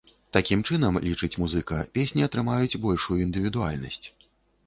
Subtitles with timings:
[0.35, 4.01] Такім чынам, лічыць музыка, песні атрымаюць большую індывідуальнасць.